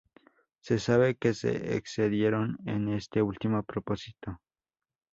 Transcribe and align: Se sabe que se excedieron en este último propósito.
Se 0.61 0.79
sabe 0.79 1.15
que 1.15 1.35
se 1.35 1.77
excedieron 1.77 2.57
en 2.65 2.87
este 2.91 3.21
último 3.21 3.61
propósito. 3.61 4.39